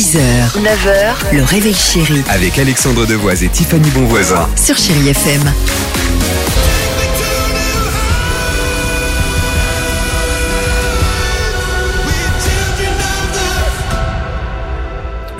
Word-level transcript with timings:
6h, 0.00 0.18
9h, 0.62 1.36
le 1.36 1.42
réveil 1.42 1.74
chéri. 1.74 2.22
Avec 2.30 2.58
Alexandre 2.58 3.04
Devoise 3.04 3.44
et 3.44 3.50
Tiffany 3.50 3.90
Bonvoisin. 3.90 4.48
sur 4.56 4.74
Chéri 4.74 5.10
FM.– 5.10 5.42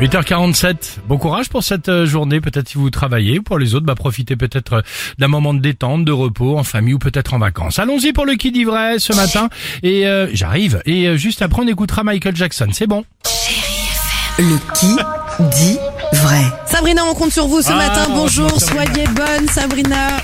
8h47, 0.01 1.01
bon 1.07 1.19
courage 1.19 1.51
pour 1.51 1.63
cette 1.63 1.91
euh, 1.91 2.07
journée, 2.07 2.41
peut-être 2.41 2.71
si 2.71 2.79
vous 2.79 2.89
travaillez, 2.89 3.41
pour 3.41 3.59
les 3.59 3.75
autres, 3.75 3.85
bah, 3.85 3.95
profitez 3.95 4.35
peut-être 4.35 4.73
euh, 4.75 4.81
d'un 5.19 5.29
moment 5.29 5.53
de 5.53 5.61
détente, 5.61 6.07
de 6.07 6.13
repos, 6.13 6.57
en 6.57 6.65
famille 6.65 6.95
ou 6.95 6.99
peut-être 6.99 7.35
en 7.35 7.39
vacances. 7.39 7.79
Allons-y 7.79 8.15
pour 8.15 8.25
le 8.25 8.35
qui 8.35 8.51
dit 8.51 8.65
vrai 8.65 8.99
ce 8.99 9.15
matin, 9.15 9.51
et 9.83 10.07
euh, 10.07 10.27
j'arrive, 10.33 10.81
et 10.87 11.07
euh, 11.07 11.17
juste 11.19 11.43
après 11.43 11.61
on 11.63 11.69
écoutera 11.69 12.03
Michael 12.03 12.35
Jackson, 12.35 12.69
c'est 12.73 12.87
bon 12.87 13.05
Le 14.41 14.57
qui 14.73 14.97
dit 15.59 15.79
vrai. 16.15 16.41
Sabrina, 16.65 17.03
on 17.05 17.13
compte 17.13 17.31
sur 17.31 17.47
vous 17.47 17.61
ce 17.61 17.69
Ah, 17.73 17.77
matin. 17.77 18.07
Bonjour, 18.09 18.51
soyez 18.59 19.05
bonne, 19.15 19.47
Sabrina. 19.51 20.17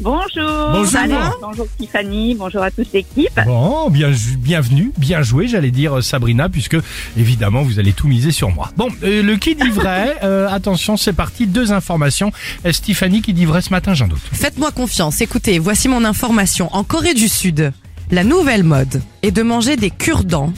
Bonjour. 0.00 0.70
Bonjour. 0.72 1.00
Bonjour 1.42 1.66
Tiffany, 1.78 2.34
bonjour 2.36 2.62
à 2.62 2.70
toute 2.70 2.90
l'équipe. 2.94 3.38
Bon, 3.44 3.90
bien, 3.90 4.10
bienvenue, 4.38 4.92
bien 4.96 5.20
joué, 5.20 5.46
j'allais 5.46 5.70
dire 5.70 5.98
euh, 5.98 6.00
Sabrina, 6.00 6.48
puisque 6.48 6.78
évidemment 7.18 7.60
vous 7.62 7.78
allez 7.78 7.92
tout 7.92 8.08
miser 8.08 8.32
sur 8.32 8.48
moi. 8.50 8.70
Bon, 8.78 8.88
euh, 9.02 9.22
le 9.22 9.36
qui 9.36 9.54
dit 9.54 9.68
vrai, 9.68 10.16
euh, 10.22 10.48
attention, 10.48 10.96
c'est 10.96 11.12
parti, 11.12 11.46
deux 11.46 11.70
informations. 11.70 12.32
Euh, 12.64 12.72
Stéphanie 12.72 13.20
qui 13.20 13.34
dit 13.34 13.44
vrai 13.44 13.60
ce 13.60 13.68
matin, 13.70 13.92
j'en 13.92 14.08
doute? 14.08 14.22
Faites-moi 14.32 14.70
confiance. 14.72 15.20
Écoutez, 15.20 15.58
voici 15.58 15.88
mon 15.88 16.04
information. 16.04 16.74
En 16.74 16.82
Corée 16.82 17.14
du 17.14 17.28
Sud, 17.28 17.72
la 18.10 18.24
nouvelle 18.24 18.64
mode 18.64 19.02
est 19.22 19.30
de 19.32 19.42
manger 19.42 19.76
des 19.76 19.90
cure-dents 19.90 20.52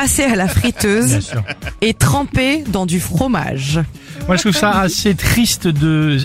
passés 0.00 0.22
à 0.22 0.36
la 0.36 0.46
friteuse 0.46 1.32
et 1.80 1.92
trempés 1.92 2.62
dans 2.68 2.86
du 2.86 3.00
fromage. 3.00 3.80
Moi, 4.28 4.36
je 4.36 4.42
trouve 4.42 4.54
ça 4.56 4.78
assez 4.78 5.16
triste 5.16 5.66
de, 5.66 6.18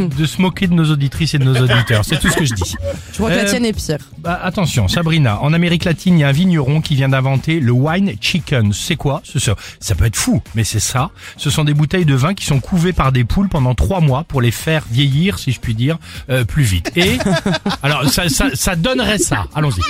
de 0.00 0.26
se 0.26 0.42
moquer 0.42 0.66
de 0.66 0.74
nos 0.74 0.90
auditrices 0.90 1.34
et 1.34 1.38
de 1.38 1.44
nos 1.44 1.54
auditeurs. 1.54 2.04
C'est 2.04 2.18
tout 2.18 2.28
ce 2.28 2.36
que 2.36 2.44
je 2.44 2.54
dis. 2.54 2.74
Je 3.12 3.18
crois 3.18 3.30
que 3.30 3.34
Euh, 3.34 3.42
la 3.42 3.44
tienne 3.44 3.64
est 3.64 3.72
pire. 3.72 3.98
Bah, 4.18 4.40
attention, 4.42 4.88
Sabrina, 4.88 5.40
en 5.42 5.52
Amérique 5.52 5.84
latine, 5.84 6.18
il 6.18 6.22
y 6.22 6.24
a 6.24 6.28
un 6.28 6.32
vigneron 6.32 6.80
qui 6.80 6.96
vient 6.96 7.08
d'inventer 7.08 7.60
le 7.60 7.70
wine 7.70 8.14
chicken. 8.20 8.72
C'est 8.72 8.96
quoi? 8.96 9.20
Ce, 9.24 9.38
ça, 9.38 9.54
ça 9.78 9.94
peut 9.94 10.06
être 10.06 10.16
fou, 10.16 10.42
mais 10.56 10.64
c'est 10.64 10.80
ça. 10.80 11.10
Ce 11.36 11.50
sont 11.50 11.62
des 11.62 11.74
bouteilles 11.74 12.06
de 12.06 12.14
vin 12.16 12.34
qui 12.34 12.46
sont 12.46 12.58
couvées 12.58 12.92
par 12.92 13.12
des 13.12 13.22
poules 13.22 13.48
pendant 13.48 13.76
trois 13.76 14.00
mois 14.00 14.24
pour 14.24 14.40
les 14.42 14.50
faire 14.50 14.82
vieillir, 14.90 15.38
si 15.38 15.52
je 15.52 15.60
puis 15.60 15.74
dire, 15.76 15.98
euh, 16.30 16.44
plus 16.44 16.64
vite. 16.64 16.90
Et 16.96 17.18
alors, 17.84 18.08
ça, 18.10 18.28
ça, 18.28 18.46
ça 18.54 18.74
donnerait 18.74 19.18
ça. 19.18 19.44
Allons-y. 19.54 19.82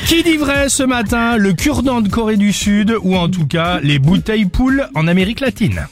Qui 0.07 0.23
dit 0.23 0.37
vrai 0.37 0.69
ce 0.69 0.83
matin 0.83 1.37
Le 1.37 1.53
cure-dent 1.53 2.01
de 2.01 2.07
Corée 2.09 2.37
du 2.37 2.53
Sud 2.53 2.95
ou 3.01 3.15
en 3.15 3.27
tout 3.29 3.45
cas 3.45 3.79
les 3.81 3.99
bouteilles 3.99 4.45
poules 4.45 4.87
en 4.95 5.07
Amérique 5.07 5.41
latine? 5.41 5.85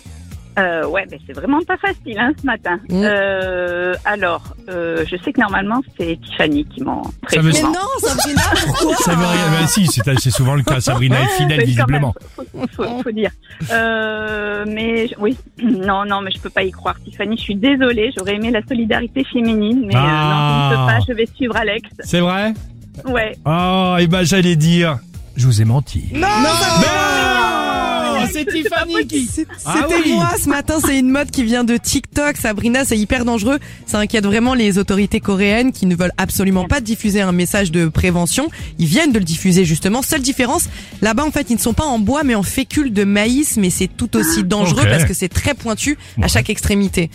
Euh, 0.57 0.87
ouais, 0.87 1.05
mais 1.11 1.19
c'est 1.27 1.33
vraiment 1.33 1.59
pas 1.67 1.75
facile 1.75 2.17
hein, 2.17 2.31
ce 2.39 2.45
matin. 2.45 2.79
Mm. 2.89 3.01
Euh, 3.03 3.93
alors, 4.05 4.55
euh, 4.69 5.03
je 5.05 5.17
sais 5.17 5.33
que 5.33 5.41
normalement 5.41 5.81
c'est 5.99 6.17
Tiffany 6.23 6.63
qui 6.63 6.81
m'en 6.81 7.03
Ça 7.27 7.41
veut- 7.41 7.47
Mais 7.47 7.59
prévient. 7.59 7.65
non, 7.65 8.07
Sabrina, 8.07 8.41
pourquoi 8.65 8.95
Ça 8.95 9.15
veut 9.15 9.25
rien. 9.25 9.51
Bah, 9.59 9.67
si, 9.67 9.85
c'est 9.85 10.31
souvent 10.31 10.55
le 10.55 10.63
cas. 10.63 10.79
Sabrina 10.79 11.21
est 11.21 11.27
fidèle 11.27 11.47
Mais 11.49 11.55
quand 11.55 11.57
même, 11.57 11.65
visiblement. 11.65 12.15
faut, 12.37 12.43
faut- 12.73 13.03
faut 13.03 13.11
dire. 13.11 13.31
Euh, 13.69 14.63
mais 14.65 15.09
je- 15.09 15.15
oui, 15.19 15.35
non, 15.61 16.05
non, 16.05 16.21
mais 16.21 16.31
je 16.31 16.39
peux 16.39 16.49
pas 16.49 16.63
y 16.63 16.71
croire, 16.71 16.95
Tiffany. 17.03 17.35
Je 17.35 17.41
suis 17.41 17.55
désolée. 17.55 18.11
J'aurais 18.17 18.35
aimé 18.35 18.49
la 18.49 18.61
solidarité 18.65 19.25
féminine, 19.25 19.81
mais 19.85 19.93
euh, 19.95 19.99
non, 19.99 20.05
Ah. 20.07 20.69
je 20.71 20.75
ne 20.75 20.79
peux 20.79 20.85
pas. 20.93 20.99
Je 21.05 21.13
vais 21.13 21.25
suivre 21.35 21.57
Alex. 21.57 21.89
C'est 21.99 22.21
vrai? 22.21 22.53
Ouais. 23.05 23.37
Oh, 23.45 23.95
et 23.99 24.07
ben 24.07 24.23
j'allais 24.23 24.55
dire, 24.55 24.99
je 25.35 25.45
vous 25.45 25.61
ai 25.61 25.65
menti. 25.65 26.05
Non, 26.13 26.27
Mais 26.81 26.87
c'est 28.31 28.45
Tiffany 28.45 29.07
qui. 29.07 29.29
Ah 29.65 29.75
C'était 29.81 30.01
oui. 30.05 30.13
moi 30.13 30.29
ce 30.41 30.49
matin, 30.49 30.75
c'est 30.85 30.97
une 30.99 31.09
mode 31.09 31.31
qui 31.31 31.43
vient 31.43 31.63
de 31.63 31.77
TikTok. 31.77 32.37
Sabrina, 32.37 32.85
c'est 32.85 32.97
hyper 32.97 33.25
dangereux. 33.25 33.59
Ça 33.85 33.99
inquiète 33.99 34.25
vraiment 34.25 34.53
les 34.53 34.77
autorités 34.77 35.19
coréennes 35.19 35.71
qui 35.71 35.85
ne 35.85 35.95
veulent 35.95 36.13
absolument 36.17 36.65
pas 36.65 36.81
diffuser 36.81 37.21
un 37.21 37.31
message 37.31 37.71
de 37.71 37.87
prévention. 37.87 38.47
Ils 38.79 38.87
viennent 38.87 39.11
de 39.11 39.19
le 39.19 39.25
diffuser 39.25 39.65
justement. 39.65 40.01
Seule 40.01 40.21
différence, 40.21 40.67
là-bas 41.01 41.23
en 41.25 41.31
fait, 41.31 41.47
ils 41.49 41.55
ne 41.55 41.59
sont 41.61 41.73
pas 41.73 41.85
en 41.85 41.99
bois 41.99 42.23
mais 42.23 42.35
en 42.35 42.43
fécule 42.43 42.93
de 42.93 43.03
maïs, 43.03 43.57
mais 43.57 43.69
c'est 43.69 43.87
tout 43.87 44.15
aussi 44.17 44.43
dangereux 44.43 44.81
Ok. 44.83 44.89
parce 44.89 45.05
que 45.05 45.13
c'est 45.13 45.29
très 45.29 45.53
pointu 45.53 45.97
à 46.21 46.27
chaque 46.27 46.49
extrémité. 46.49 47.09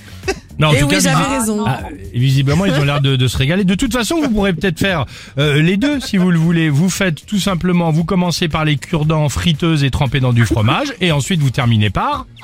Non, 0.59 0.69
en 0.69 0.72
Et 0.75 0.81
tout 0.81 0.87
oui, 0.87 0.92
cas, 0.97 1.00
j'avais 1.00 1.38
raison. 1.38 1.65
Ah, 1.66 1.81
visiblement, 2.12 2.66
ils 2.66 2.75
ont 2.75 2.84
l'air 2.84 3.00
de, 3.00 3.16
de 3.16 3.28
se 3.28 3.38
régaler. 3.38 3.65
De 3.65 3.75
toute 3.75 3.94
façon, 3.94 4.21
vous 4.21 4.28
pourrez 4.28 4.53
peut-être 4.53 4.78
faire 4.78 5.06
euh, 5.38 5.62
les 5.62 5.78
deux 5.78 6.00
si 6.00 6.19
vous 6.19 6.31
le 6.31 6.38
voulez. 6.38 6.69
Vous 6.69 6.91
faites 6.91 7.25
tout 7.25 7.38
simplement, 7.38 7.91
vous 7.91 8.04
commencez 8.04 8.47
par 8.48 8.66
les 8.66 8.77
cure-dents 8.77 9.31
friteuses 9.31 9.84
et 9.84 9.91
trempées 9.91 10.21
dans 10.21 10.34
du 10.34 10.44
fromage, 10.44 10.88
et 11.00 11.12
ensuite 11.12 11.41
vous 11.41 11.50
terminez 11.50 11.91
par. 11.91 12.27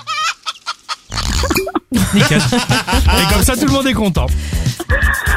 Nickel. 2.15 2.39
Et 2.39 3.33
comme 3.33 3.43
ça, 3.43 3.55
tout 3.57 3.67
le 3.67 3.73
monde 3.73 3.87
est 3.87 3.93
content. 3.93 4.27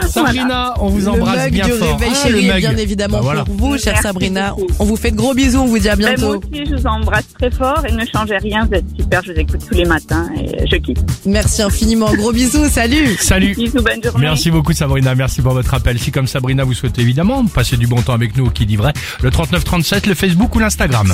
Sabrina, 0.10 0.74
on 0.80 0.90
vous 0.90 1.08
embrasse 1.08 1.46
le 1.46 1.52
bien 1.52 1.66
du 1.66 1.72
fort. 1.74 1.98
réveil 1.98 2.12
Ah, 2.24 2.30
le 2.30 2.42
mug. 2.42 2.60
bien 2.60 2.78
évidemment 2.78 3.18
Bah, 3.18 3.24
voilà. 3.24 3.44
pour 3.46 3.56
vous, 3.56 3.78
chère 3.78 3.94
Merci 3.94 4.04
Sabrina. 4.04 4.52
beaucoup. 4.52 4.68
On 4.80 4.86
vous 4.86 4.96
fait 4.96 5.12
de 5.12 5.16
gros 5.16 5.34
bisous, 5.34 5.60
on 5.60 5.66
vous 5.68 5.80
dit 5.80 5.90
à 5.90 5.96
moi 5.96 6.10
bientôt. 6.16 6.38
aussi, 6.38 6.66
je 6.70 6.76
vous 6.76 6.86
embrasse 6.88 7.26
très 7.40 7.50
fort 7.52 7.84
et 7.88 7.92
ne 7.92 8.06
changez 8.06 8.38
rien. 8.38 8.66
Vous 8.66 8.74
êtes 8.76 8.86
super. 8.98 9.22
Je 9.24 9.32
vous 9.34 9.40
écoute 9.40 9.62
tous 9.68 9.74
les 9.76 9.86
matins 9.86 10.28
et 10.38 10.68
je 10.70 10.76
kiffe. 10.78 10.98
Merci 11.26 11.62
infiniment, 11.62 12.14
gros 12.14 12.32
bisous, 12.32 12.68
salut. 12.70 13.16
Salut. 13.20 13.56
Bisous, 13.56 13.82
bonne 13.82 14.04
journée. 14.04 14.20
Merci 14.28 14.52
beaucoup 14.52 14.74
Sabrina, 14.74 15.16
merci 15.16 15.42
pour 15.42 15.54
votre 15.54 15.74
appel. 15.74 15.98
Si 16.00 16.12
comme 16.12 16.28
Sabrina 16.28 16.64
vous 16.64 16.74
souhaitez 16.74 17.02
évidemment 17.02 17.46
passer 17.46 17.78
du 17.78 17.88
bon 17.88 18.02
temps 18.02 18.14
avec 18.14 18.36
nous 18.38 18.50
qui 18.50 18.66
dit 18.66 18.76
vrai, 18.76 18.94
le 19.22 19.32
3937, 19.32 20.08
le 20.08 20.14
Facebook 20.16 20.54
ou 20.56 20.60
l'Instagram. 20.60 21.14